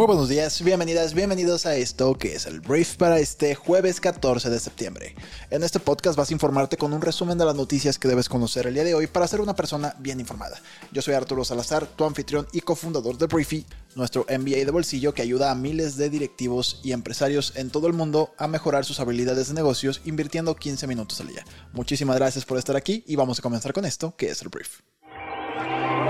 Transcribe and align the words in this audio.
Muy 0.00 0.06
buenos 0.06 0.30
días, 0.30 0.64
bienvenidas, 0.64 1.12
bienvenidos 1.12 1.66
a 1.66 1.76
esto 1.76 2.14
que 2.14 2.34
es 2.34 2.46
el 2.46 2.60
brief 2.60 2.96
para 2.96 3.18
este 3.18 3.54
jueves 3.54 4.00
14 4.00 4.48
de 4.48 4.58
septiembre. 4.58 5.14
En 5.50 5.62
este 5.62 5.78
podcast 5.78 6.16
vas 6.16 6.30
a 6.30 6.32
informarte 6.32 6.78
con 6.78 6.94
un 6.94 7.02
resumen 7.02 7.36
de 7.36 7.44
las 7.44 7.54
noticias 7.54 7.98
que 7.98 8.08
debes 8.08 8.30
conocer 8.30 8.66
el 8.66 8.72
día 8.72 8.84
de 8.84 8.94
hoy 8.94 9.08
para 9.08 9.28
ser 9.28 9.42
una 9.42 9.54
persona 9.54 9.94
bien 9.98 10.18
informada. 10.18 10.58
Yo 10.90 11.02
soy 11.02 11.12
Arturo 11.12 11.44
Salazar, 11.44 11.86
tu 11.86 12.04
anfitrión 12.04 12.46
y 12.50 12.62
cofundador 12.62 13.18
de 13.18 13.26
Briefy, 13.26 13.66
nuestro 13.94 14.22
MBA 14.22 14.64
de 14.64 14.70
bolsillo 14.70 15.12
que 15.12 15.20
ayuda 15.20 15.50
a 15.50 15.54
miles 15.54 15.98
de 15.98 16.08
directivos 16.08 16.80
y 16.82 16.92
empresarios 16.92 17.52
en 17.56 17.68
todo 17.68 17.86
el 17.86 17.92
mundo 17.92 18.32
a 18.38 18.48
mejorar 18.48 18.86
sus 18.86 19.00
habilidades 19.00 19.48
de 19.48 19.54
negocios 19.54 20.00
invirtiendo 20.06 20.56
15 20.56 20.86
minutos 20.86 21.20
al 21.20 21.28
día. 21.28 21.44
Muchísimas 21.74 22.16
gracias 22.16 22.46
por 22.46 22.56
estar 22.56 22.74
aquí 22.74 23.04
y 23.06 23.16
vamos 23.16 23.38
a 23.38 23.42
comenzar 23.42 23.74
con 23.74 23.84
esto 23.84 24.14
que 24.16 24.30
es 24.30 24.40
el 24.40 24.48
brief. 24.48 24.78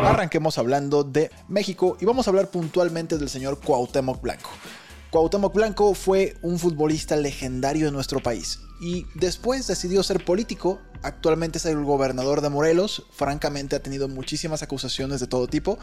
Arranquemos 0.02 0.56
hablando 0.56 1.04
de 1.04 1.30
México 1.48 1.96
y 2.00 2.06
vamos 2.06 2.27
a 2.27 2.30
hablar 2.30 2.48
puntualmente 2.50 3.18
del 3.18 3.28
señor 3.28 3.60
Cuauhtémoc 3.60 4.20
Blanco. 4.23 4.50
Cuauhtémoc 5.10 5.54
Blanco 5.54 5.95
fue 5.95 6.36
un 6.40 6.59
futbolista 6.59 7.16
legendario 7.16 7.86
de 7.86 7.92
nuestro 7.92 8.20
país 8.20 8.60
y 8.80 9.06
después 9.14 9.66
decidió 9.66 10.02
ser 10.02 10.24
político. 10.24 10.80
Actualmente 11.02 11.59
es 11.59 11.66
el 11.66 11.84
gobernador 11.84 12.40
de 12.40 12.48
Morelos. 12.48 13.04
Francamente 13.12 13.76
ha 13.76 13.82
tenido 13.82 14.09
muchísimas 14.09 14.62
acusaciones 14.62 15.20
de 15.20 15.26
todo 15.26 15.48
tipo. 15.48 15.78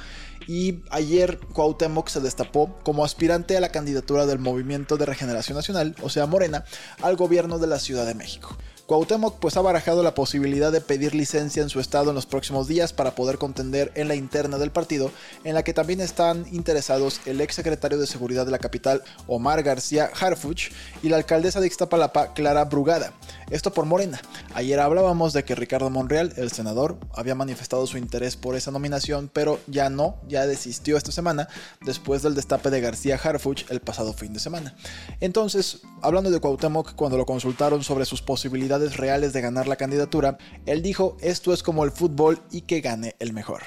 Y 0.47 0.81
ayer 0.89 1.39
Cuauhtémoc 1.53 2.09
se 2.09 2.19
destapó 2.19 2.79
como 2.83 3.05
aspirante 3.05 3.55
a 3.55 3.61
la 3.61 3.69
candidatura 3.69 4.25
del 4.25 4.39
Movimiento 4.39 4.97
de 4.97 5.05
Regeneración 5.05 5.57
Nacional, 5.57 5.95
o 6.01 6.09
sea 6.09 6.25
Morena, 6.25 6.65
al 7.01 7.15
gobierno 7.15 7.59
de 7.59 7.67
la 7.67 7.79
Ciudad 7.79 8.05
de 8.05 8.15
México. 8.15 8.57
Cuauhtémoc 8.87 9.39
pues 9.39 9.57
ha 9.57 9.61
barajado 9.61 10.01
la 10.01 10.15
posibilidad 10.15 10.71
de 10.71 10.79
pedir 10.79 11.13
licencia 11.13 11.61
en 11.61 11.67
su 11.67 11.81
estado 11.81 12.11
en 12.11 12.15
los 12.15 12.25
próximos 12.25 12.69
días 12.69 12.93
para 12.93 13.15
poder 13.15 13.37
contender 13.37 13.91
en 13.95 14.07
la 14.07 14.15
interna 14.15 14.57
del 14.57 14.71
partido, 14.71 15.11
en 15.43 15.55
la 15.55 15.63
que 15.63 15.73
también 15.73 15.99
están 15.99 16.45
interesados 16.53 17.19
el 17.25 17.41
ex 17.41 17.55
secretario 17.55 17.97
de 17.97 18.07
Seguridad 18.07 18.45
de 18.45 18.51
la 18.51 18.59
capital 18.59 19.03
Omar 19.27 19.61
García 19.61 20.09
Harfuch 20.17 20.71
y 21.03 21.09
la 21.09 21.17
alcaldesa 21.17 21.59
de 21.59 21.67
Ixtapalapa 21.67 22.33
Clara 22.33 22.63
Brugada. 22.63 23.11
Esto 23.49 23.73
por 23.73 23.85
Morena. 23.85 24.21
Ayer 24.53 24.79
hablábamos 24.79 25.33
de 25.33 25.43
que 25.43 25.55
Ricardo 25.55 25.89
Monreal, 25.89 26.31
el 26.37 26.53
senador, 26.53 26.97
había 27.13 27.35
manifestado 27.35 27.87
su 27.87 27.97
interés 27.97 28.37
por 28.37 28.55
esa 28.55 28.71
nominación, 28.71 29.29
pero 29.33 29.59
ya 29.67 29.89
no, 29.89 30.15
ya 30.29 30.47
desistió 30.47 30.95
esta 30.95 31.11
semana 31.11 31.49
después 31.85 32.21
del 32.21 32.35
destape 32.35 32.69
de 32.69 32.79
García 32.79 33.19
Harfuch 33.21 33.69
el 33.69 33.81
pasado 33.81 34.13
fin 34.13 34.31
de 34.31 34.39
semana. 34.39 34.77
Entonces, 35.19 35.81
hablando 36.01 36.31
de 36.31 36.39
Cuauhtémoc, 36.39 36.95
cuando 36.95 37.17
lo 37.17 37.25
consultaron 37.25 37.83
sobre 37.83 38.05
sus 38.05 38.21
posibilidades 38.21 38.76
reales 38.97 39.33
de 39.33 39.41
ganar 39.41 39.67
la 39.67 39.75
candidatura, 39.75 40.37
él 40.65 40.81
dijo 40.81 41.17
esto 41.21 41.53
es 41.53 41.63
como 41.63 41.83
el 41.83 41.91
fútbol 41.91 42.39
y 42.51 42.61
que 42.61 42.81
gane 42.81 43.15
el 43.19 43.33
mejor. 43.33 43.61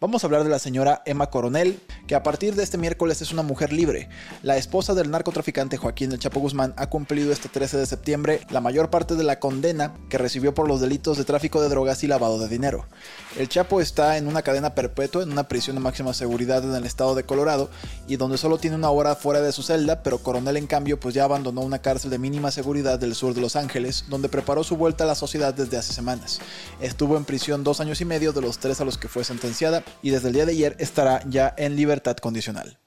Vamos 0.00 0.24
a 0.24 0.26
hablar 0.26 0.42
de 0.42 0.50
la 0.50 0.58
señora 0.58 1.02
Emma 1.06 1.30
Coronel, 1.30 1.80
que 2.08 2.16
a 2.16 2.22
partir 2.24 2.56
de 2.56 2.64
este 2.64 2.76
miércoles 2.76 3.22
es 3.22 3.32
una 3.32 3.42
mujer 3.42 3.72
libre. 3.72 4.08
La 4.42 4.56
esposa 4.56 4.94
del 4.94 5.10
narcotraficante 5.10 5.76
Joaquín 5.76 6.10
El 6.10 6.18
Chapo 6.18 6.40
Guzmán 6.40 6.74
ha 6.76 6.88
cumplido 6.88 7.32
este 7.32 7.48
13 7.48 7.76
de 7.76 7.86
septiembre 7.86 8.40
la 8.50 8.60
mayor 8.60 8.90
parte 8.90 9.14
de 9.14 9.22
la 9.22 9.38
condena 9.38 9.94
que 10.08 10.18
recibió 10.18 10.54
por 10.54 10.66
los 10.66 10.80
delitos 10.80 11.18
de 11.18 11.24
tráfico 11.24 11.62
de 11.62 11.68
drogas 11.68 12.02
y 12.02 12.08
lavado 12.08 12.38
de 12.40 12.48
dinero. 12.48 12.84
El 13.38 13.48
Chapo 13.48 13.80
está 13.80 14.16
en 14.18 14.26
una 14.26 14.42
cadena 14.42 14.74
perpetua 14.74 15.22
en 15.22 15.30
una 15.30 15.46
prisión 15.46 15.76
de 15.76 15.82
máxima 15.82 16.12
seguridad 16.14 16.64
en 16.64 16.74
el 16.74 16.84
estado 16.84 17.14
de 17.14 17.24
Colorado 17.24 17.70
y 18.08 18.16
donde 18.16 18.38
solo 18.38 18.58
tiene 18.58 18.76
una 18.76 18.90
hora 18.90 19.14
fuera 19.14 19.40
de 19.40 19.52
su 19.52 19.62
celda, 19.62 20.02
pero 20.02 20.18
Coronel 20.18 20.56
en 20.56 20.66
cambio 20.66 20.98
pues 20.98 21.14
ya 21.14 21.24
abandonó 21.24 21.60
una 21.60 21.80
cárcel 21.80 22.10
de 22.10 22.18
mínima 22.18 22.50
seguridad 22.50 22.98
del 22.98 23.14
sur 23.14 23.34
de 23.34 23.40
Los 23.40 23.54
Ángeles, 23.56 24.04
donde 24.08 24.28
preparó 24.28 24.64
su 24.64 24.76
vuelta 24.76 25.04
a 25.04 25.06
la 25.06 25.14
sociedad 25.14 25.54
desde 25.54 25.76
hace 25.76 25.92
semanas. 25.92 26.40
Estuvo 26.80 27.16
en 27.16 27.24
prisión 27.24 27.62
dos 27.62 27.80
años 27.80 28.00
y 28.00 28.04
medio 28.04 28.32
de 28.32 28.40
los 28.40 28.58
tres 28.58 28.80
a 28.80 28.84
los 28.84 28.98
que 28.98 29.08
fue 29.08 29.22
sentenciada 29.24 29.75
y 30.02 30.10
desde 30.10 30.28
el 30.28 30.34
día 30.34 30.46
de 30.46 30.52
ayer 30.52 30.76
estará 30.78 31.22
ya 31.28 31.54
en 31.56 31.76
libertad 31.76 32.16
condicional. 32.16 32.78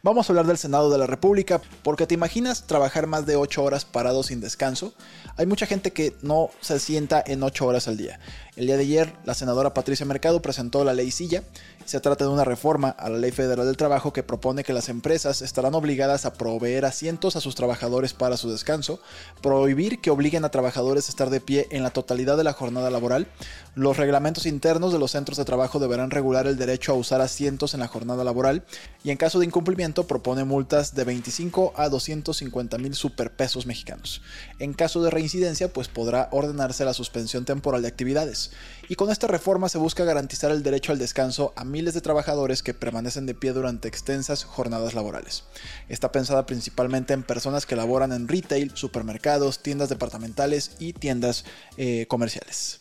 Vamos 0.00 0.28
a 0.28 0.32
hablar 0.32 0.46
del 0.46 0.58
Senado 0.58 0.90
de 0.90 0.98
la 0.98 1.08
República, 1.08 1.60
porque 1.82 2.06
te 2.06 2.14
imaginas 2.14 2.68
trabajar 2.68 3.08
más 3.08 3.26
de 3.26 3.34
8 3.34 3.64
horas 3.64 3.84
parado 3.84 4.22
sin 4.22 4.40
descanso. 4.40 4.94
Hay 5.36 5.46
mucha 5.46 5.66
gente 5.66 5.90
que 5.90 6.14
no 6.22 6.50
se 6.60 6.78
sienta 6.78 7.22
en 7.26 7.42
8 7.42 7.66
horas 7.66 7.88
al 7.88 7.96
día. 7.96 8.20
El 8.54 8.66
día 8.66 8.76
de 8.76 8.82
ayer, 8.82 9.12
la 9.24 9.34
senadora 9.34 9.74
Patricia 9.74 10.06
Mercado 10.06 10.40
presentó 10.40 10.84
la 10.84 10.94
ley 10.94 11.10
Silla. 11.10 11.42
Se 11.84 11.98
trata 11.98 12.24
de 12.24 12.30
una 12.30 12.44
reforma 12.44 12.90
a 12.90 13.08
la 13.08 13.18
Ley 13.18 13.30
Federal 13.30 13.66
del 13.66 13.76
Trabajo 13.76 14.12
que 14.12 14.22
propone 14.22 14.62
que 14.62 14.72
las 14.74 14.88
empresas 14.88 15.42
estarán 15.42 15.74
obligadas 15.74 16.26
a 16.26 16.34
proveer 16.34 16.84
asientos 16.84 17.34
a 17.34 17.40
sus 17.40 17.54
trabajadores 17.54 18.12
para 18.12 18.36
su 18.36 18.50
descanso, 18.50 19.00
prohibir 19.40 20.00
que 20.00 20.10
obliguen 20.10 20.44
a 20.44 20.50
trabajadores 20.50 21.06
a 21.06 21.10
estar 21.10 21.30
de 21.30 21.40
pie 21.40 21.66
en 21.70 21.82
la 21.82 21.90
totalidad 21.90 22.36
de 22.36 22.44
la 22.44 22.52
jornada 22.52 22.90
laboral. 22.90 23.26
Los 23.74 23.96
reglamentos 23.96 24.44
internos 24.44 24.92
de 24.92 24.98
los 24.98 25.12
centros 25.12 25.38
de 25.38 25.44
trabajo 25.44 25.78
deberán 25.78 26.10
regular 26.10 26.46
el 26.46 26.58
derecho 26.58 26.92
a 26.92 26.96
usar 26.96 27.20
asientos 27.20 27.74
en 27.74 27.80
la 27.80 27.88
jornada 27.88 28.22
laboral 28.22 28.64
y 29.02 29.10
en 29.10 29.16
caso 29.16 29.38
de 29.38 29.46
incumplimiento 29.46 29.87
propone 30.06 30.44
multas 30.44 30.94
de 30.94 31.04
25 31.04 31.72
a 31.76 31.88
250 31.88 32.78
mil 32.78 32.94
superpesos 32.94 33.66
mexicanos. 33.66 34.22
En 34.58 34.74
caso 34.74 35.02
de 35.02 35.10
reincidencia, 35.10 35.72
pues 35.72 35.88
podrá 35.88 36.28
ordenarse 36.32 36.84
la 36.84 36.94
suspensión 36.94 37.44
temporal 37.44 37.82
de 37.82 37.88
actividades. 37.88 38.50
Y 38.88 38.94
con 38.94 39.10
esta 39.10 39.26
reforma 39.26 39.68
se 39.68 39.78
busca 39.78 40.04
garantizar 40.04 40.50
el 40.50 40.62
derecho 40.62 40.92
al 40.92 40.98
descanso 40.98 41.52
a 41.56 41.64
miles 41.64 41.94
de 41.94 42.00
trabajadores 42.00 42.62
que 42.62 42.74
permanecen 42.74 43.26
de 43.26 43.34
pie 43.34 43.52
durante 43.52 43.88
extensas 43.88 44.44
jornadas 44.44 44.94
laborales. 44.94 45.44
Está 45.88 46.12
pensada 46.12 46.46
principalmente 46.46 47.14
en 47.14 47.22
personas 47.22 47.66
que 47.66 47.76
laboran 47.76 48.12
en 48.12 48.28
retail, 48.28 48.72
supermercados, 48.74 49.62
tiendas 49.62 49.88
departamentales 49.88 50.72
y 50.78 50.92
tiendas 50.92 51.44
eh, 51.76 52.06
comerciales. 52.08 52.80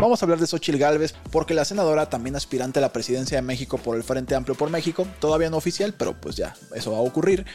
Vamos 0.00 0.22
a 0.22 0.24
hablar 0.24 0.38
de 0.38 0.46
Xochitl 0.46 0.78
Galvez 0.78 1.14
porque 1.30 1.54
la 1.54 1.64
senadora, 1.64 2.08
también 2.08 2.34
aspirante 2.34 2.78
a 2.78 2.82
la 2.82 2.92
presidencia 2.92 3.36
de 3.36 3.42
México 3.42 3.78
por 3.78 3.96
el 3.96 4.02
Frente 4.02 4.34
Amplio 4.34 4.56
por 4.56 4.70
México, 4.70 5.06
todavía 5.20 5.50
no 5.50 5.56
oficial, 5.56 5.94
pero 5.96 6.14
pues 6.20 6.36
ya, 6.36 6.56
eso 6.74 6.92
va 6.92 6.98
a 6.98 7.02
ocurrir. 7.02 7.46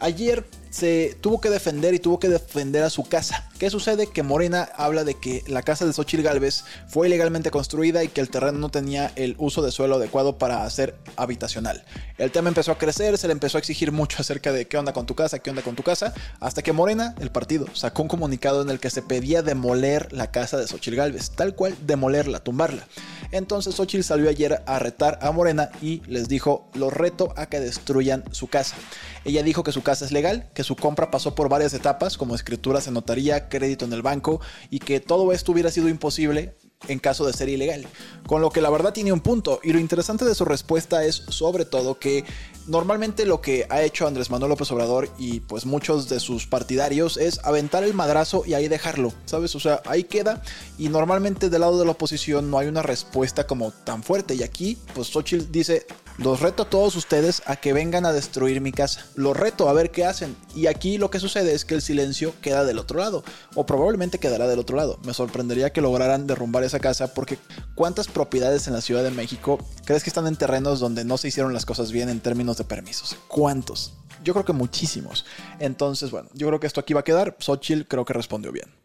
Ayer 0.00 0.44
se 0.70 1.16
tuvo 1.20 1.40
que 1.40 1.50
defender 1.50 1.94
y 1.94 1.98
tuvo 1.98 2.18
que 2.18 2.28
defender 2.28 2.82
a 2.82 2.90
su 2.90 3.04
casa. 3.04 3.48
¿Qué 3.58 3.70
sucede? 3.70 4.06
Que 4.06 4.22
Morena 4.22 4.68
habla 4.76 5.04
de 5.04 5.14
que 5.14 5.42
la 5.46 5.62
casa 5.62 5.86
de 5.86 5.92
Xochitl 5.92 6.22
Galvez 6.22 6.64
fue 6.88 7.08
ilegalmente 7.08 7.50
construida 7.50 8.04
y 8.04 8.08
que 8.08 8.20
el 8.20 8.30
terreno 8.30 8.58
no 8.58 8.68
tenía 8.68 9.12
el 9.16 9.34
uso 9.38 9.62
de 9.62 9.72
suelo 9.72 9.96
adecuado 9.96 10.38
para 10.38 10.64
hacer 10.64 10.96
habitacional. 11.16 11.84
El 12.18 12.30
tema 12.30 12.48
empezó 12.48 12.72
a 12.72 12.78
crecer, 12.78 13.18
se 13.18 13.26
le 13.26 13.32
empezó 13.32 13.58
a 13.58 13.60
exigir 13.60 13.92
mucho 13.92 14.18
acerca 14.20 14.52
de 14.52 14.66
qué 14.66 14.76
onda 14.76 14.92
con 14.92 15.06
tu 15.06 15.14
casa, 15.14 15.38
qué 15.38 15.50
onda 15.50 15.62
con 15.62 15.76
tu 15.76 15.82
casa, 15.82 16.14
hasta 16.40 16.62
que 16.62 16.72
Morena, 16.72 17.14
el 17.20 17.30
partido, 17.30 17.66
sacó 17.74 18.02
un 18.02 18.08
comunicado 18.08 18.62
en 18.62 18.70
el 18.70 18.80
que 18.80 18.90
se 18.90 19.02
pedía 19.02 19.42
demoler 19.42 20.12
la 20.12 20.30
casa 20.30 20.58
de 20.58 20.66
Xochitl 20.66 20.96
Galvez, 20.96 21.30
tal 21.30 21.54
cual 21.54 21.76
demolerla, 21.86 22.40
tumbarla. 22.40 22.86
Entonces 23.30 23.74
Xochitl 23.74 24.04
salió 24.04 24.30
ayer 24.30 24.62
a 24.66 24.78
retar 24.78 25.18
a 25.22 25.30
Morena 25.32 25.70
y 25.82 26.02
les 26.06 26.28
dijo, 26.28 26.70
los 26.74 26.92
reto 26.92 27.32
a 27.36 27.46
que 27.46 27.60
destruyan 27.60 28.24
su 28.32 28.48
casa. 28.48 28.76
Ella 29.24 29.42
dijo 29.42 29.62
que 29.62 29.72
su 29.72 29.82
casa 29.82 30.04
es 30.04 30.12
legal, 30.12 30.50
que 30.54 30.64
su 30.64 30.76
compra 30.76 31.10
pasó 31.10 31.34
por 31.34 31.48
varias 31.48 31.74
etapas, 31.74 32.16
como 32.16 32.34
escrituras 32.34 32.86
en 32.86 32.94
notaría, 32.94 33.48
crédito 33.48 33.84
en 33.84 33.92
el 33.92 34.02
banco, 34.02 34.40
y 34.70 34.78
que 34.78 35.00
todo 35.00 35.32
esto 35.32 35.52
hubiera 35.52 35.70
sido 35.70 35.88
imposible 35.88 36.56
en 36.86 36.98
caso 36.98 37.26
de 37.26 37.32
ser 37.32 37.48
ilegal. 37.48 37.86
Con 38.26 38.40
lo 38.40 38.50
que 38.50 38.60
la 38.60 38.70
verdad 38.70 38.92
tiene 38.92 39.12
un 39.12 39.20
punto. 39.20 39.60
Y 39.62 39.72
lo 39.72 39.80
interesante 39.80 40.24
de 40.24 40.34
su 40.34 40.44
respuesta 40.44 41.04
es 41.04 41.24
sobre 41.28 41.64
todo 41.64 41.98
que 41.98 42.24
normalmente 42.66 43.26
lo 43.26 43.40
que 43.40 43.66
ha 43.68 43.82
hecho 43.82 44.06
Andrés 44.06 44.30
Manuel 44.30 44.50
López 44.50 44.70
Obrador 44.70 45.08
y 45.18 45.40
pues 45.40 45.66
muchos 45.66 46.08
de 46.08 46.20
sus 46.20 46.46
partidarios 46.46 47.16
es 47.16 47.40
aventar 47.44 47.82
el 47.82 47.94
madrazo 47.94 48.44
y 48.46 48.54
ahí 48.54 48.68
dejarlo, 48.68 49.12
¿sabes? 49.24 49.54
O 49.54 49.60
sea, 49.60 49.82
ahí 49.86 50.04
queda 50.04 50.42
y 50.78 50.88
normalmente 50.88 51.50
del 51.50 51.62
lado 51.62 51.78
de 51.78 51.84
la 51.84 51.92
oposición 51.92 52.50
no 52.50 52.58
hay 52.58 52.68
una 52.68 52.82
respuesta 52.82 53.46
como 53.46 53.72
tan 53.72 54.02
fuerte. 54.02 54.34
Y 54.34 54.42
aquí 54.42 54.78
pues 54.94 55.08
Xochitl 55.08 55.50
dice, 55.50 55.86
los 56.18 56.40
reto 56.40 56.64
a 56.64 56.68
todos 56.68 56.96
ustedes 56.96 57.42
a 57.46 57.54
que 57.54 57.72
vengan 57.72 58.04
a 58.04 58.12
destruir 58.12 58.60
mi 58.60 58.72
casa. 58.72 59.06
Los 59.14 59.36
reto 59.36 59.68
a 59.68 59.72
ver 59.72 59.92
qué 59.92 60.04
hacen. 60.04 60.36
Y 60.54 60.66
aquí 60.66 60.98
lo 60.98 61.10
que 61.10 61.20
sucede 61.20 61.54
es 61.54 61.64
que 61.64 61.74
el 61.74 61.82
silencio 61.82 62.34
queda 62.42 62.64
del 62.64 62.80
otro 62.80 62.98
lado. 62.98 63.22
O 63.54 63.66
probablemente 63.66 64.18
quedará 64.18 64.48
del 64.48 64.58
otro 64.58 64.76
lado. 64.76 64.98
Me 65.04 65.14
sorprendería 65.14 65.72
que 65.72 65.80
lograran 65.80 66.26
derrumbar 66.26 66.64
esa 66.64 66.80
casa 66.80 67.14
porque 67.14 67.38
¿cuántas 67.76 68.08
propiedades 68.08 68.66
en 68.66 68.74
la 68.74 68.80
Ciudad 68.80 69.04
de 69.04 69.12
México 69.12 69.58
crees 69.84 70.02
que 70.02 70.10
están 70.10 70.26
en 70.26 70.36
terrenos 70.36 70.80
donde 70.80 71.04
no 71.04 71.18
se 71.18 71.28
hicieron 71.28 71.54
las 71.54 71.64
cosas 71.64 71.92
bien 71.92 72.08
en 72.08 72.18
términos 72.18 72.58
de 72.58 72.64
permisos? 72.64 73.16
¿Cuántos? 73.28 73.92
Yo 74.24 74.32
creo 74.32 74.44
que 74.44 74.52
muchísimos. 74.52 75.24
Entonces, 75.60 76.10
bueno, 76.10 76.28
yo 76.34 76.48
creo 76.48 76.58
que 76.58 76.66
esto 76.66 76.80
aquí 76.80 76.94
va 76.94 77.00
a 77.00 77.04
quedar. 77.04 77.36
Xochitl 77.38 77.86
creo 77.86 78.04
que 78.04 78.12
respondió 78.12 78.50
bien. 78.50 78.77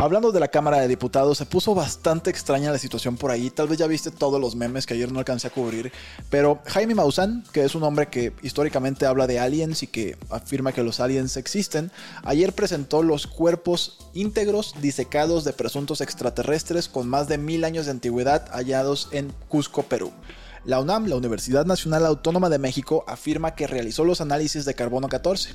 Hablando 0.00 0.30
de 0.30 0.38
la 0.38 0.46
Cámara 0.46 0.78
de 0.78 0.86
Diputados, 0.86 1.38
se 1.38 1.44
puso 1.44 1.74
bastante 1.74 2.30
extraña 2.30 2.70
la 2.70 2.78
situación 2.78 3.16
por 3.16 3.32
ahí. 3.32 3.50
Tal 3.50 3.66
vez 3.66 3.78
ya 3.78 3.88
viste 3.88 4.12
todos 4.12 4.40
los 4.40 4.54
memes 4.54 4.86
que 4.86 4.94
ayer 4.94 5.10
no 5.10 5.18
alcancé 5.18 5.48
a 5.48 5.50
cubrir. 5.50 5.92
Pero 6.30 6.60
Jaime 6.66 6.94
Maussan, 6.94 7.42
que 7.52 7.64
es 7.64 7.74
un 7.74 7.82
hombre 7.82 8.06
que 8.06 8.32
históricamente 8.42 9.06
habla 9.06 9.26
de 9.26 9.40
aliens 9.40 9.82
y 9.82 9.88
que 9.88 10.16
afirma 10.30 10.72
que 10.72 10.84
los 10.84 11.00
aliens 11.00 11.36
existen, 11.36 11.90
ayer 12.22 12.52
presentó 12.52 13.02
los 13.02 13.26
cuerpos 13.26 13.98
íntegros 14.14 14.76
disecados 14.80 15.42
de 15.42 15.52
presuntos 15.52 16.00
extraterrestres 16.00 16.88
con 16.88 17.08
más 17.08 17.26
de 17.26 17.38
mil 17.38 17.64
años 17.64 17.86
de 17.86 17.90
antigüedad 17.90 18.48
hallados 18.52 19.08
en 19.10 19.32
Cusco, 19.48 19.82
Perú. 19.82 20.12
La 20.68 20.80
UNAM, 20.80 21.06
la 21.06 21.16
Universidad 21.16 21.64
Nacional 21.64 22.04
Autónoma 22.04 22.50
de 22.50 22.58
México, 22.58 23.02
afirma 23.08 23.54
que 23.54 23.66
realizó 23.66 24.04
los 24.04 24.20
análisis 24.20 24.66
de 24.66 24.74
carbono 24.74 25.08
14 25.08 25.54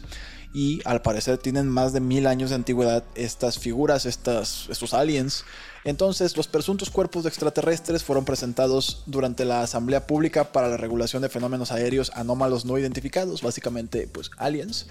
y 0.55 0.81
al 0.85 1.03
parecer 1.03 1.37
tienen 1.37 1.69
más 1.69 1.93
de 1.93 1.99
mil 1.99 2.25
años 2.25 2.49
de 2.49 2.55
antigüedad 2.55 3.03
estas 3.13 3.59
figuras, 3.59 4.07
estos 4.07 4.93
aliens. 4.95 5.45
Entonces, 5.83 6.35
los 6.35 6.47
presuntos 6.47 6.89
cuerpos 6.89 7.21
de 7.21 7.29
extraterrestres 7.29 8.03
fueron 8.03 8.25
presentados 8.25 9.03
durante 9.05 9.45
la 9.45 9.61
Asamblea 9.61 10.07
Pública 10.07 10.51
para 10.51 10.67
la 10.67 10.77
Regulación 10.77 11.21
de 11.21 11.29
Fenómenos 11.29 11.71
Aéreos 11.71 12.11
Anómalos 12.15 12.65
No 12.65 12.79
Identificados, 12.79 13.43
básicamente, 13.43 14.07
pues, 14.07 14.31
aliens 14.37 14.87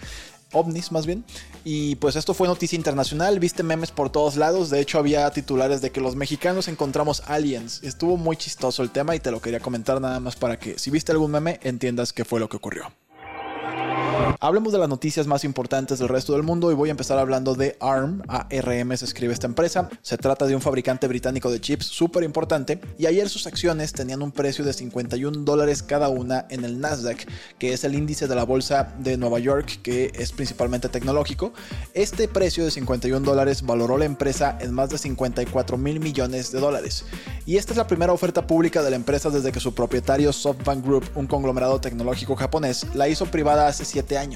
ovnis 0.53 0.93
más 0.93 1.07
bien. 1.07 1.25
Y 1.65 1.97
pues 1.97 2.17
esto 2.17 2.35
fue 2.35 2.49
noticia 2.49 2.77
internacional, 2.77 3.39
viste 3.39 3.63
memes 3.63 3.91
por 3.91 4.11
todos 4.11 4.37
lados, 4.37 4.71
de 4.71 4.81
hecho 4.81 4.99
había 4.99 5.31
titulares 5.31 5.81
de 5.81 5.91
que 5.91 6.01
los 6.01 6.17
mexicanos 6.17 6.69
encontramos 6.69 7.23
aliens. 7.27 7.83
Estuvo 7.83 8.17
muy 8.17 8.37
chistoso 8.37 8.83
el 8.83 8.91
tema 8.91 9.15
y 9.15 9.21
te 9.21 9.31
lo 9.31 9.41
quería 9.41 9.61
comentar 9.61 10.01
nada 10.01 10.21
más 10.21 10.37
para 10.37 10.59
que 10.59 10.79
si 10.79 10.91
viste 10.91 11.13
algún 11.13 11.31
meme 11.31 11.61
entiendas 11.63 12.13
qué 12.13 12.25
fue 12.25 12.41
lo 12.41 12.49
que 12.49 12.57
ocurrió. 12.57 12.93
Hablemos 14.45 14.73
de 14.73 14.81
las 14.81 14.89
noticias 14.89 15.29
más 15.29 15.45
importantes 15.45 16.01
del 16.01 16.09
resto 16.09 16.33
del 16.33 16.43
mundo 16.43 16.73
y 16.73 16.75
voy 16.75 16.89
a 16.89 16.91
empezar 16.91 17.17
hablando 17.17 17.55
de 17.55 17.77
ARM. 17.79 18.23
ARM 18.27 18.97
se 18.97 19.05
escribe 19.05 19.33
esta 19.33 19.47
empresa. 19.47 19.89
Se 20.03 20.19
trata 20.19 20.47
de 20.47 20.57
un 20.57 20.61
fabricante 20.61 21.07
británico 21.07 21.49
de 21.49 21.61
chips 21.61 21.87
súper 21.87 22.25
importante 22.25 22.81
y 22.99 23.07
ayer 23.07 23.29
sus 23.29 23.47
acciones 23.47 23.93
tenían 23.93 24.21
un 24.21 24.33
precio 24.33 24.65
de 24.65 24.73
51 24.73 25.45
dólares 25.45 25.85
cada 25.85 26.09
una 26.09 26.45
en 26.51 26.65
el 26.65 26.81
Nasdaq, 26.81 27.25
que 27.61 27.73
es 27.73 27.85
el 27.85 27.95
índice 27.95 28.27
de 28.27 28.35
la 28.35 28.43
bolsa 28.43 28.93
de 28.99 29.17
Nueva 29.17 29.39
York 29.39 29.79
que 29.81 30.11
es 30.13 30.33
principalmente 30.33 30.89
tecnológico. 30.89 31.53
Este 31.95 32.27
precio 32.27 32.65
de 32.65 32.73
51 32.73 33.25
dólares 33.25 33.63
valoró 33.63 33.97
la 33.97 34.07
empresa 34.07 34.59
en 34.61 34.73
más 34.73 34.91
de 34.91 34.99
54 34.99 35.79
mil 35.79 36.01
millones 36.01 36.51
de 36.51 36.59
dólares. 36.59 37.05
Y 37.47 37.59
esta 37.59 37.75
es 37.75 37.77
la 37.77 37.87
primera 37.87 38.13
oferta 38.13 38.45
pública 38.45 38.83
de 38.83 38.91
la 38.91 38.97
empresa 38.97 39.31
desde 39.31 39.53
que 39.53 39.61
su 39.61 39.73
propietario 39.73 40.33
SoftBank 40.33 40.85
Group, 40.85 41.05
un 41.15 41.29
conglomerado 41.29 41.81
tecnológico 41.81 42.35
japonés, 42.35 42.93
la 42.95 43.09
hizo 43.09 43.27
privada 43.27 43.69
hace 43.69 43.85
7 43.85 44.19
años. 44.19 44.32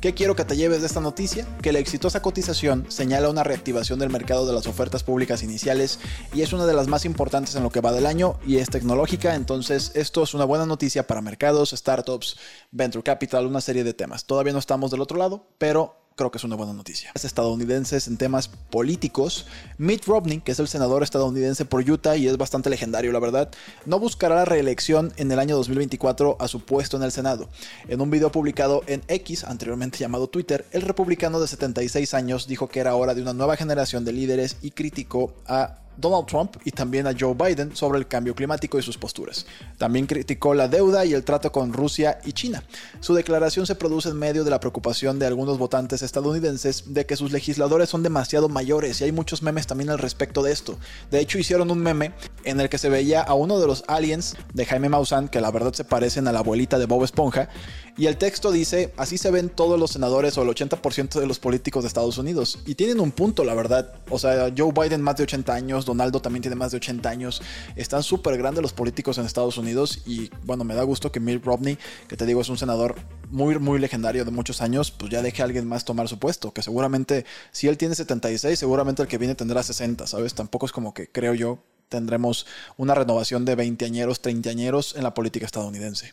¿Qué 0.00 0.12
quiero 0.12 0.36
que 0.36 0.44
te 0.44 0.56
lleves 0.56 0.80
de 0.80 0.86
esta 0.86 1.00
noticia? 1.00 1.46
Que 1.62 1.72
la 1.72 1.78
exitosa 1.78 2.20
cotización 2.20 2.84
señala 2.88 3.30
una 3.30 3.42
reactivación 3.42 3.98
del 3.98 4.10
mercado 4.10 4.46
de 4.46 4.52
las 4.52 4.66
ofertas 4.66 5.02
públicas 5.02 5.42
iniciales 5.42 5.98
y 6.34 6.42
es 6.42 6.52
una 6.52 6.66
de 6.66 6.74
las 6.74 6.88
más 6.88 7.04
importantes 7.04 7.54
en 7.54 7.62
lo 7.62 7.70
que 7.70 7.80
va 7.80 7.92
del 7.92 8.06
año 8.06 8.38
y 8.46 8.58
es 8.58 8.68
tecnológica, 8.68 9.34
entonces 9.34 9.92
esto 9.94 10.22
es 10.22 10.34
una 10.34 10.44
buena 10.44 10.66
noticia 10.66 11.06
para 11.06 11.22
mercados, 11.22 11.70
startups, 11.70 12.36
venture 12.70 13.02
capital, 13.02 13.46
una 13.46 13.60
serie 13.60 13.84
de 13.84 13.94
temas. 13.94 14.26
Todavía 14.26 14.52
no 14.52 14.58
estamos 14.58 14.90
del 14.90 15.00
otro 15.00 15.16
lado, 15.16 15.46
pero 15.58 16.03
creo 16.16 16.30
que 16.30 16.38
es 16.38 16.44
una 16.44 16.56
buena 16.56 16.72
noticia. 16.72 17.10
Estadounidenses 17.14 18.06
en 18.06 18.16
temas 18.16 18.48
políticos, 18.48 19.46
Mitt 19.78 20.04
Romney, 20.04 20.40
que 20.40 20.52
es 20.52 20.58
el 20.60 20.68
senador 20.68 21.02
estadounidense 21.02 21.64
por 21.64 21.88
Utah 21.88 22.16
y 22.16 22.28
es 22.28 22.36
bastante 22.36 22.70
legendario, 22.70 23.12
la 23.12 23.18
verdad, 23.18 23.50
no 23.84 23.98
buscará 23.98 24.36
la 24.36 24.44
reelección 24.44 25.12
en 25.16 25.32
el 25.32 25.38
año 25.38 25.56
2024 25.56 26.36
a 26.38 26.48
su 26.48 26.60
puesto 26.60 26.96
en 26.96 27.02
el 27.02 27.12
Senado. 27.12 27.48
En 27.88 28.00
un 28.00 28.10
video 28.10 28.30
publicado 28.30 28.82
en 28.86 29.02
X, 29.08 29.44
anteriormente 29.44 29.98
llamado 29.98 30.28
Twitter, 30.28 30.64
el 30.70 30.82
republicano 30.82 31.40
de 31.40 31.48
76 31.48 32.14
años 32.14 32.46
dijo 32.46 32.68
que 32.68 32.80
era 32.80 32.94
hora 32.94 33.14
de 33.14 33.22
una 33.22 33.32
nueva 33.32 33.56
generación 33.56 34.04
de 34.04 34.12
líderes 34.12 34.56
y 34.62 34.70
criticó 34.70 35.34
a 35.46 35.83
Donald 35.96 36.26
Trump 36.26 36.56
y 36.64 36.70
también 36.70 37.06
a 37.06 37.14
Joe 37.18 37.34
Biden 37.34 37.74
sobre 37.74 37.98
el 37.98 38.06
cambio 38.06 38.34
climático 38.34 38.78
y 38.78 38.82
sus 38.82 38.98
posturas. 38.98 39.46
También 39.78 40.06
criticó 40.06 40.54
la 40.54 40.68
deuda 40.68 41.04
y 41.04 41.14
el 41.14 41.24
trato 41.24 41.52
con 41.52 41.72
Rusia 41.72 42.18
y 42.24 42.32
China. 42.32 42.62
Su 43.00 43.14
declaración 43.14 43.66
se 43.66 43.74
produce 43.74 44.08
en 44.08 44.18
medio 44.18 44.44
de 44.44 44.50
la 44.50 44.60
preocupación 44.60 45.18
de 45.18 45.26
algunos 45.26 45.58
votantes 45.58 46.02
estadounidenses 46.02 46.94
de 46.94 47.06
que 47.06 47.16
sus 47.16 47.32
legisladores 47.32 47.88
son 47.88 48.02
demasiado 48.02 48.48
mayores 48.48 49.00
y 49.00 49.04
hay 49.04 49.12
muchos 49.12 49.42
memes 49.42 49.66
también 49.66 49.90
al 49.90 49.98
respecto 49.98 50.42
de 50.42 50.52
esto. 50.52 50.78
De 51.10 51.20
hecho 51.20 51.38
hicieron 51.38 51.70
un 51.70 51.78
meme 51.78 52.12
en 52.44 52.60
el 52.60 52.68
que 52.68 52.78
se 52.78 52.88
veía 52.88 53.22
a 53.22 53.34
uno 53.34 53.58
de 53.58 53.66
los 53.66 53.84
aliens 53.88 54.36
de 54.52 54.66
Jaime 54.66 54.88
Maussan, 54.88 55.28
que 55.28 55.40
la 55.40 55.50
verdad 55.50 55.72
se 55.72 55.84
parecen 55.84 56.28
a 56.28 56.32
la 56.32 56.40
abuelita 56.40 56.78
de 56.78 56.86
Bob 56.86 57.04
Esponja, 57.04 57.48
y 57.96 58.06
el 58.06 58.16
texto 58.16 58.50
dice, 58.50 58.92
así 58.96 59.18
se 59.18 59.30
ven 59.30 59.48
todos 59.48 59.78
los 59.78 59.92
senadores 59.92 60.36
o 60.36 60.42
el 60.42 60.48
80% 60.48 61.20
de 61.20 61.26
los 61.26 61.38
políticos 61.38 61.84
de 61.84 61.88
Estados 61.88 62.18
Unidos. 62.18 62.58
Y 62.66 62.74
tienen 62.74 62.98
un 62.98 63.12
punto, 63.12 63.44
la 63.44 63.54
verdad. 63.54 63.94
O 64.10 64.18
sea, 64.18 64.52
Joe 64.56 64.72
Biden 64.72 65.00
más 65.00 65.16
de 65.16 65.22
80 65.22 65.54
años, 65.54 65.83
Donaldo 65.84 66.20
también 66.20 66.42
tiene 66.42 66.56
más 66.56 66.70
de 66.70 66.78
80 66.78 67.08
años. 67.08 67.42
Están 67.76 68.02
súper 68.02 68.36
grandes 68.38 68.62
los 68.62 68.72
políticos 68.72 69.18
en 69.18 69.26
Estados 69.26 69.58
Unidos 69.58 70.02
y 70.06 70.30
bueno, 70.44 70.64
me 70.64 70.74
da 70.74 70.82
gusto 70.82 71.12
que 71.12 71.20
Mitt 71.20 71.44
Romney, 71.44 71.78
que 72.08 72.16
te 72.16 72.26
digo 72.26 72.40
es 72.40 72.48
un 72.48 72.58
senador 72.58 72.96
muy, 73.30 73.58
muy 73.58 73.78
legendario 73.78 74.24
de 74.24 74.30
muchos 74.30 74.62
años, 74.62 74.90
pues 74.90 75.10
ya 75.10 75.22
deje 75.22 75.42
a 75.42 75.44
alguien 75.44 75.66
más 75.66 75.84
tomar 75.84 76.08
su 76.08 76.18
puesto. 76.18 76.52
Que 76.52 76.62
seguramente, 76.62 77.24
si 77.52 77.68
él 77.68 77.78
tiene 77.78 77.94
76, 77.94 78.58
seguramente 78.58 79.02
el 79.02 79.08
que 79.08 79.18
viene 79.18 79.34
tendrá 79.34 79.62
60, 79.62 80.06
¿sabes? 80.06 80.34
Tampoco 80.34 80.66
es 80.66 80.72
como 80.72 80.94
que 80.94 81.10
creo 81.10 81.34
yo 81.34 81.58
tendremos 81.88 82.46
una 82.76 82.94
renovación 82.94 83.44
de 83.44 83.54
20 83.54 83.84
añeros, 83.84 84.20
30 84.20 84.50
añeros 84.50 84.94
en 84.96 85.04
la 85.04 85.14
política 85.14 85.46
estadounidense. 85.46 86.12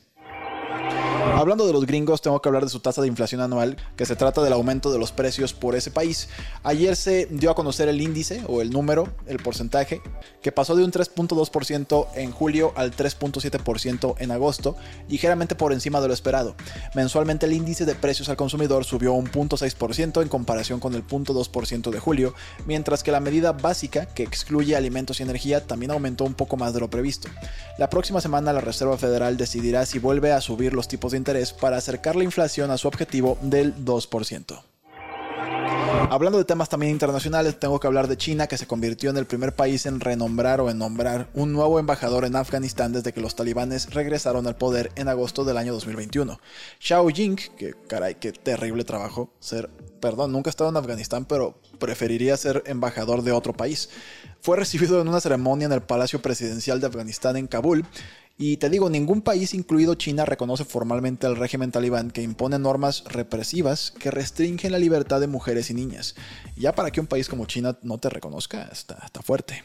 Hablando 1.23 1.67
de 1.67 1.73
los 1.73 1.85
gringos, 1.85 2.21
tengo 2.21 2.41
que 2.41 2.49
hablar 2.49 2.63
de 2.63 2.69
su 2.69 2.79
tasa 2.79 3.01
de 3.01 3.07
inflación 3.07 3.41
anual, 3.41 3.77
que 3.95 4.05
se 4.07 4.15
trata 4.15 4.41
del 4.41 4.53
aumento 4.53 4.91
de 4.91 4.97
los 4.97 5.11
precios 5.11 5.53
por 5.53 5.75
ese 5.75 5.91
país. 5.91 6.29
Ayer 6.63 6.95
se 6.95 7.27
dio 7.27 7.51
a 7.51 7.55
conocer 7.55 7.87
el 7.89 8.01
índice 8.01 8.43
o 8.47 8.61
el 8.61 8.71
número, 8.71 9.07
el 9.27 9.37
porcentaje, 9.37 10.01
que 10.41 10.51
pasó 10.51 10.75
de 10.75 10.83
un 10.83 10.91
3.2% 10.91 12.07
en 12.15 12.31
julio 12.31 12.73
al 12.75 12.95
3.7% 12.95 14.15
en 14.17 14.31
agosto, 14.31 14.75
ligeramente 15.09 15.55
por 15.55 15.73
encima 15.73 16.01
de 16.01 16.07
lo 16.07 16.13
esperado. 16.13 16.55
Mensualmente 16.95 17.45
el 17.45 17.53
índice 17.53 17.85
de 17.85 17.95
precios 17.95 18.27
al 18.29 18.37
consumidor 18.37 18.83
subió 18.83 19.13
un 19.13 19.27
0.6% 19.31 20.21
en 20.23 20.27
comparación 20.27 20.79
con 20.79 20.95
el 20.95 21.05
0.2% 21.05 21.91
de 21.91 21.99
julio, 21.99 22.33
mientras 22.65 23.03
que 23.03 23.11
la 23.11 23.19
medida 23.19 23.51
básica, 23.51 24.07
que 24.07 24.23
excluye 24.23 24.75
alimentos 24.75 25.19
y 25.19 25.23
energía, 25.23 25.67
también 25.67 25.91
aumentó 25.91 26.23
un 26.23 26.33
poco 26.33 26.57
más 26.57 26.73
de 26.73 26.79
lo 26.79 26.89
previsto. 26.89 27.29
La 27.77 27.89
próxima 27.89 28.21
semana 28.21 28.53
la 28.53 28.61
Reserva 28.61 28.97
Federal 28.97 29.37
decidirá 29.37 29.85
si 29.85 29.99
vuelve 29.99 30.31
a 30.31 30.41
subir 30.41 30.73
los 30.73 30.87
tipos 30.87 31.10
de 31.11 31.17
interés 31.17 31.53
para 31.53 31.77
acercar 31.77 32.15
la 32.15 32.23
inflación 32.23 32.71
a 32.71 32.77
su 32.77 32.87
objetivo 32.87 33.37
del 33.41 33.75
2%. 33.75 34.63
Hablando 36.09 36.37
de 36.37 36.45
temas 36.45 36.67
también 36.67 36.91
internacionales, 36.91 37.59
tengo 37.59 37.79
que 37.79 37.87
hablar 37.87 38.07
de 38.07 38.17
China, 38.17 38.47
que 38.47 38.57
se 38.57 38.67
convirtió 38.67 39.09
en 39.09 39.17
el 39.17 39.25
primer 39.25 39.55
país 39.55 39.85
en 39.85 39.99
renombrar 39.99 40.59
o 40.59 40.69
en 40.69 40.77
nombrar 40.77 41.29
un 41.33 41.53
nuevo 41.53 41.79
embajador 41.79 42.25
en 42.25 42.35
Afganistán 42.35 42.91
desde 42.91 43.13
que 43.13 43.21
los 43.21 43.35
talibanes 43.35 43.93
regresaron 43.93 44.47
al 44.47 44.57
poder 44.57 44.91
en 44.95 45.07
agosto 45.07 45.45
del 45.45 45.57
año 45.57 45.73
2021. 45.73 46.39
Xiao 46.79 47.07
Jing, 47.09 47.37
que 47.57 47.75
caray, 47.87 48.15
qué 48.15 48.31
terrible 48.31 48.83
trabajo 48.83 49.31
ser, 49.39 49.69
perdón, 49.99 50.31
nunca 50.31 50.49
he 50.49 50.51
estado 50.51 50.69
en 50.69 50.77
Afganistán, 50.77 51.25
pero 51.25 51.55
preferiría 51.79 52.35
ser 52.35 52.63
embajador 52.65 53.21
de 53.21 53.31
otro 53.31 53.53
país. 53.53 53.89
Fue 54.41 54.57
recibido 54.57 55.01
en 55.01 55.07
una 55.07 55.21
ceremonia 55.21 55.65
en 55.65 55.73
el 55.73 55.81
Palacio 55.81 56.21
Presidencial 56.21 56.79
de 56.81 56.87
Afganistán 56.87 57.37
en 57.37 57.47
Kabul 57.47 57.85
y 58.41 58.57
te 58.57 58.71
digo, 58.71 58.89
ningún 58.89 59.21
país, 59.21 59.53
incluido 59.53 59.93
China, 59.93 60.25
reconoce 60.25 60.65
formalmente 60.65 61.27
al 61.27 61.35
régimen 61.35 61.69
talibán 61.69 62.09
que 62.09 62.23
impone 62.23 62.57
normas 62.57 63.03
represivas 63.03 63.91
que 63.91 64.09
restringen 64.09 64.71
la 64.71 64.79
libertad 64.79 65.19
de 65.19 65.27
mujeres 65.27 65.69
y 65.69 65.75
niñas. 65.75 66.15
ya 66.55 66.73
para 66.73 66.89
que 66.89 66.99
un 66.99 67.05
país 67.05 67.29
como 67.29 67.45
China 67.45 67.77
no 67.83 67.99
te 67.99 68.09
reconozca, 68.09 68.67
está, 68.71 68.97
está 69.05 69.21
fuerte. 69.21 69.63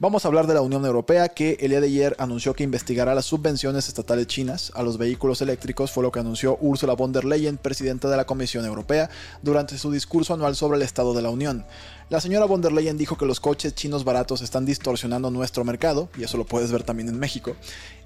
Vamos 0.00 0.24
a 0.24 0.28
hablar 0.28 0.46
de 0.46 0.54
la 0.54 0.60
Unión 0.60 0.84
Europea 0.84 1.28
que 1.28 1.56
el 1.60 1.70
día 1.70 1.80
de 1.80 1.86
ayer 1.86 2.16
anunció 2.18 2.54
que 2.54 2.64
investigará 2.64 3.14
las 3.14 3.24
subvenciones 3.24 3.88
estatales 3.88 4.26
chinas 4.26 4.70
a 4.74 4.82
los 4.82 4.98
vehículos 4.98 5.40
eléctricos, 5.40 5.90
fue 5.90 6.02
lo 6.02 6.12
que 6.12 6.20
anunció 6.20 6.58
Ursula 6.60 6.94
von 6.94 7.12
der 7.12 7.24
Leyen, 7.24 7.56
presidenta 7.56 8.08
de 8.08 8.16
la 8.16 8.26
Comisión 8.26 8.64
Europea, 8.64 9.08
durante 9.42 9.78
su 9.78 9.90
discurso 9.90 10.34
anual 10.34 10.56
sobre 10.56 10.76
el 10.76 10.82
Estado 10.82 11.14
de 11.14 11.22
la 11.22 11.30
Unión. 11.30 11.64
La 12.10 12.20
señora 12.20 12.44
von 12.44 12.60
der 12.60 12.72
Leyen 12.72 12.98
dijo 12.98 13.16
que 13.16 13.24
los 13.24 13.40
coches 13.40 13.74
chinos 13.74 14.04
baratos 14.04 14.42
están 14.42 14.66
distorsionando 14.66 15.30
nuestro 15.30 15.64
mercado, 15.64 16.10
y 16.18 16.24
eso 16.24 16.36
lo 16.36 16.44
puedes 16.44 16.70
ver 16.70 16.82
también 16.82 17.08
en 17.08 17.18
México. 17.18 17.56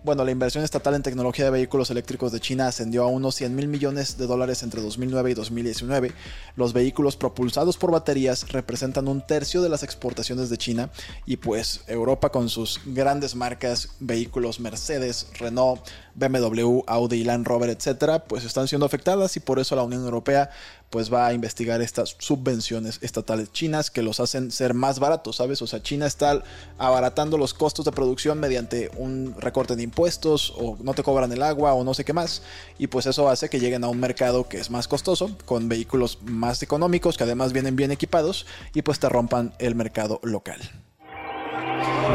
Bueno, 0.04 0.24
la 0.24 0.30
inversión 0.30 0.62
estatal 0.62 0.94
en 0.94 1.02
tecnología 1.02 1.44
de 1.44 1.50
vehículos 1.50 1.90
eléctricos 1.90 2.30
de 2.30 2.38
China 2.38 2.68
ascendió 2.68 3.02
a 3.02 3.08
unos 3.08 3.34
100 3.34 3.56
mil 3.56 3.66
millones 3.66 4.16
de 4.16 4.28
dólares 4.28 4.62
entre 4.62 4.80
2009 4.80 5.32
y 5.32 5.34
2019. 5.34 6.12
Los 6.54 6.72
vehículos 6.72 7.16
propulsados 7.16 7.76
por 7.76 7.90
baterías 7.90 8.48
representan 8.52 9.08
un 9.08 9.26
tercio 9.26 9.60
de 9.60 9.68
las 9.68 9.82
exportaciones 9.82 10.50
de 10.50 10.56
China 10.56 10.90
y 11.26 11.38
pues 11.38 11.80
Europa 11.88 12.30
con 12.30 12.48
sus 12.48 12.80
grandes 12.86 13.34
marcas, 13.34 13.88
vehículos 13.98 14.60
Mercedes, 14.60 15.26
Renault, 15.36 15.80
BMW, 16.14 16.82
Audi, 16.86 17.24
Land 17.24 17.46
Rover, 17.46 17.70
etcétera, 17.70 18.24
pues 18.24 18.44
están 18.44 18.68
siendo 18.68 18.86
afectadas 18.86 19.36
y 19.36 19.40
por 19.40 19.58
eso 19.58 19.74
la 19.74 19.82
Unión 19.82 20.04
Europea 20.04 20.50
pues 20.90 21.12
va 21.12 21.26
a 21.26 21.32
investigar 21.34 21.82
estas 21.82 22.16
subvenciones 22.18 22.98
estatales 23.02 23.52
chinas 23.52 23.90
que 23.90 24.02
los 24.02 24.20
hacen 24.20 24.50
ser 24.50 24.74
más 24.74 24.98
baratos, 24.98 25.36
¿sabes? 25.36 25.60
O 25.62 25.66
sea, 25.66 25.82
China 25.82 26.06
está 26.06 26.42
abaratando 26.78 27.36
los 27.36 27.54
costos 27.54 27.84
de 27.84 27.92
producción 27.92 28.40
mediante 28.40 28.90
un 28.96 29.34
recorte 29.38 29.76
de 29.76 29.82
impuestos 29.82 30.54
o 30.56 30.76
no 30.80 30.94
te 30.94 31.02
cobran 31.02 31.32
el 31.32 31.42
agua 31.42 31.74
o 31.74 31.84
no 31.84 31.94
sé 31.94 32.04
qué 32.04 32.12
más. 32.12 32.42
Y 32.78 32.86
pues 32.86 33.06
eso 33.06 33.28
hace 33.28 33.50
que 33.50 33.60
lleguen 33.60 33.84
a 33.84 33.88
un 33.88 34.00
mercado 34.00 34.48
que 34.48 34.58
es 34.58 34.70
más 34.70 34.88
costoso, 34.88 35.30
con 35.44 35.68
vehículos 35.68 36.18
más 36.22 36.62
económicos 36.62 37.16
que 37.16 37.24
además 37.24 37.52
vienen 37.52 37.76
bien 37.76 37.92
equipados 37.92 38.46
y 38.74 38.82
pues 38.82 38.98
te 38.98 39.08
rompan 39.08 39.54
el 39.58 39.74
mercado 39.74 40.20
local. 40.22 40.60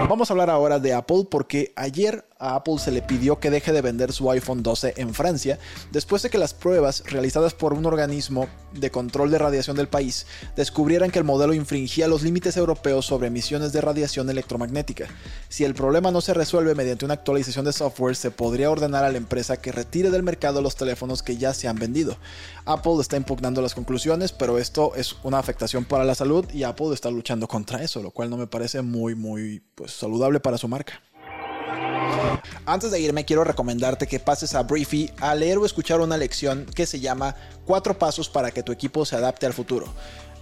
Vamos 0.09 0.29
a 0.29 0.33
hablar 0.33 0.49
ahora 0.49 0.79
de 0.79 0.93
Apple 0.93 1.27
porque 1.29 1.71
ayer 1.75 2.25
a 2.43 2.55
Apple 2.55 2.77
se 2.77 2.91
le 2.91 3.01
pidió 3.01 3.39
que 3.39 3.49
deje 3.49 3.71
de 3.71 3.81
vender 3.81 4.11
su 4.11 4.29
iPhone 4.29 4.63
12 4.63 4.95
en 4.97 5.13
Francia 5.13 5.57
después 5.91 6.21
de 6.21 6.29
que 6.29 6.37
las 6.37 6.53
pruebas 6.53 7.03
realizadas 7.05 7.53
por 7.53 7.73
un 7.73 7.85
organismo 7.85 8.49
de 8.73 8.91
control 8.91 9.31
de 9.31 9.37
radiación 9.37 9.77
del 9.77 9.87
país 9.87 10.27
descubrieran 10.55 11.09
que 11.09 11.19
el 11.19 11.25
modelo 11.25 11.53
infringía 11.53 12.07
los 12.07 12.21
límites 12.21 12.57
europeos 12.57 13.05
sobre 13.05 13.27
emisiones 13.27 13.71
de 13.71 13.79
radiación 13.79 14.29
electromagnética. 14.29 15.07
Si 15.47 15.63
el 15.63 15.73
problema 15.73 16.11
no 16.11 16.19
se 16.19 16.33
resuelve 16.33 16.75
mediante 16.75 17.05
una 17.05 17.13
actualización 17.13 17.63
de 17.63 17.71
software, 17.71 18.15
se 18.15 18.31
podría 18.31 18.69
ordenar 18.69 19.05
a 19.05 19.11
la 19.11 19.17
empresa 19.17 19.57
que 19.57 19.71
retire 19.71 20.09
del 20.09 20.23
mercado 20.23 20.61
los 20.61 20.75
teléfonos 20.75 21.23
que 21.23 21.37
ya 21.37 21.53
se 21.53 21.67
han 21.67 21.77
vendido. 21.77 22.17
Apple 22.65 22.97
está 22.99 23.15
impugnando 23.15 23.61
las 23.61 23.73
conclusiones, 23.73 24.33
pero 24.33 24.57
esto 24.57 24.95
es 24.95 25.15
una 25.23 25.39
afectación 25.39 25.85
para 25.85 26.03
la 26.03 26.15
salud 26.15 26.45
y 26.53 26.63
Apple 26.63 26.93
está 26.93 27.09
luchando 27.09 27.47
contra 27.47 27.81
eso, 27.83 28.03
lo 28.03 28.11
cual 28.11 28.29
no 28.29 28.37
me 28.37 28.47
parece 28.47 28.81
muy 28.81 29.15
muy 29.15 29.61
pues 29.75 29.91
saludable 29.91 30.39
para 30.39 30.57
su 30.57 30.67
marca. 30.67 31.01
Antes 32.65 32.91
de 32.91 32.99
irme, 32.99 33.25
quiero 33.25 33.43
recomendarte 33.43 34.07
que 34.07 34.19
pases 34.19 34.55
a 34.55 34.63
Briefy 34.63 35.11
a 35.19 35.35
leer 35.35 35.57
o 35.57 35.65
escuchar 35.65 36.01
una 36.01 36.17
lección 36.17 36.65
que 36.65 36.85
se 36.85 36.99
llama 36.99 37.35
Cuatro 37.65 37.97
pasos 37.97 38.29
para 38.29 38.51
que 38.51 38.63
tu 38.63 38.71
equipo 38.71 39.05
se 39.05 39.15
adapte 39.15 39.45
al 39.45 39.53
futuro 39.53 39.93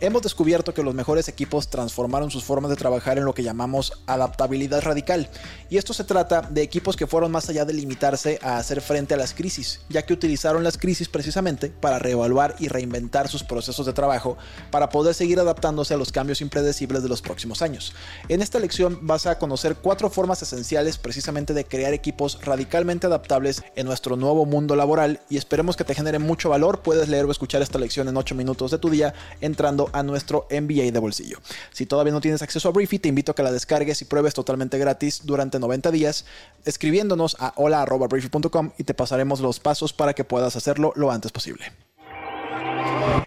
hemos 0.01 0.23
descubierto 0.23 0.73
que 0.73 0.83
los 0.83 0.95
mejores 0.95 1.27
equipos 1.27 1.69
transformaron 1.69 2.31
sus 2.31 2.43
formas 2.43 2.71
de 2.71 2.75
trabajar 2.75 3.17
en 3.19 3.25
lo 3.25 3.33
que 3.33 3.43
llamamos 3.43 3.93
adaptabilidad 4.07 4.81
radical. 4.81 5.29
Y 5.69 5.77
esto 5.77 5.93
se 5.93 6.03
trata 6.03 6.41
de 6.41 6.63
equipos 6.63 6.95
que 6.95 7.07
fueron 7.07 7.31
más 7.31 7.47
allá 7.49 7.65
de 7.65 7.73
limitarse 7.73 8.39
a 8.41 8.57
hacer 8.57 8.81
frente 8.81 9.13
a 9.13 9.17
las 9.17 9.33
crisis, 9.33 9.81
ya 9.89 10.03
que 10.03 10.13
utilizaron 10.13 10.63
las 10.63 10.77
crisis 10.77 11.07
precisamente 11.07 11.69
para 11.69 11.99
reevaluar 11.99 12.55
y 12.59 12.67
reinventar 12.67 13.29
sus 13.29 13.43
procesos 13.43 13.85
de 13.85 13.93
trabajo 13.93 14.37
para 14.71 14.89
poder 14.89 15.13
seguir 15.13 15.39
adaptándose 15.39 15.93
a 15.93 15.97
los 15.97 16.11
cambios 16.11 16.41
impredecibles 16.41 17.03
de 17.03 17.09
los 17.09 17.21
próximos 17.21 17.61
años. 17.61 17.93
En 18.27 18.41
esta 18.41 18.59
lección 18.59 18.99
vas 19.03 19.27
a 19.27 19.37
conocer 19.37 19.75
cuatro 19.75 20.09
formas 20.09 20.41
esenciales 20.41 20.97
precisamente 20.97 21.53
de 21.53 21.65
crear 21.65 21.93
equipos 21.93 22.39
radicalmente 22.43 23.05
adaptables 23.05 23.63
en 23.75 23.85
nuestro 23.85 24.15
nuevo 24.15 24.47
mundo 24.47 24.75
laboral 24.75 25.19
y 25.29 25.37
esperemos 25.37 25.75
que 25.75 25.83
te 25.83 25.93
genere 25.93 26.17
mucho 26.17 26.49
valor. 26.49 26.79
Puedes 26.79 27.07
leer 27.07 27.25
o 27.25 27.31
escuchar 27.31 27.61
esta 27.61 27.77
lección 27.77 28.07
en 28.07 28.17
8 28.17 28.33
minutos 28.33 28.71
de 28.71 28.79
tu 28.79 28.89
día 28.89 29.13
entrando 29.41 29.90
a 29.93 30.03
nuestro 30.03 30.47
MBA 30.49 30.91
de 30.91 30.99
bolsillo. 30.99 31.39
Si 31.71 31.85
todavía 31.85 32.13
no 32.13 32.21
tienes 32.21 32.41
acceso 32.41 32.69
a 32.69 32.71
Briefy, 32.71 32.99
te 32.99 33.09
invito 33.09 33.31
a 33.31 33.35
que 33.35 33.43
la 33.43 33.51
descargues 33.51 34.01
y 34.01 34.05
pruebes 34.05 34.33
totalmente 34.33 34.77
gratis 34.77 35.21
durante 35.23 35.59
90 35.59 35.91
días 35.91 36.25
escribiéndonos 36.65 37.35
a 37.39 37.53
hola.briefy.com 37.55 38.71
y 38.77 38.83
te 38.83 38.93
pasaremos 38.93 39.39
los 39.39 39.59
pasos 39.59 39.93
para 39.93 40.13
que 40.13 40.23
puedas 40.23 40.55
hacerlo 40.55 40.93
lo 40.95 41.11
antes 41.11 41.31
posible. 41.31 41.71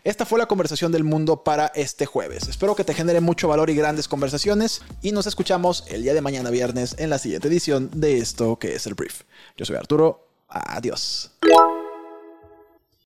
Esta 0.04 0.26
fue 0.26 0.38
la 0.38 0.46
conversación 0.46 0.92
del 0.92 1.04
mundo 1.04 1.42
para 1.44 1.66
este 1.74 2.06
jueves. 2.06 2.48
Espero 2.48 2.74
que 2.74 2.84
te 2.84 2.94
genere 2.94 3.20
mucho 3.20 3.48
valor 3.48 3.70
y 3.70 3.74
grandes 3.74 4.08
conversaciones 4.08 4.82
y 5.02 5.12
nos 5.12 5.26
escuchamos 5.26 5.84
el 5.88 6.02
día 6.02 6.14
de 6.14 6.20
mañana 6.20 6.50
viernes 6.50 6.96
en 6.98 7.10
la 7.10 7.18
siguiente 7.18 7.48
edición 7.48 7.90
de 7.94 8.18
esto 8.18 8.58
que 8.58 8.74
es 8.74 8.86
el 8.86 8.94
brief. 8.94 9.22
Yo 9.56 9.64
soy 9.64 9.76
Arturo. 9.76 10.28
Adiós. 10.48 11.30